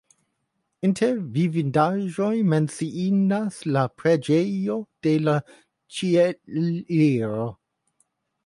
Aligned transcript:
Inter 0.87 1.19
vidindaĵoj 1.35 2.31
menciindas 2.55 3.59
la 3.77 3.85
preĝejo 4.01 4.81
de 5.09 5.15
la 5.29 5.37
Ĉieliro. 5.99 7.49